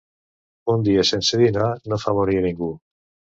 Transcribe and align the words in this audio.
Un 0.75 0.85
dia 0.87 1.03
sense 1.09 1.39
dinar 1.41 1.67
no 1.93 2.01
fa 2.05 2.15
morir 2.21 2.39
a 2.41 2.43
ningú. 2.49 2.73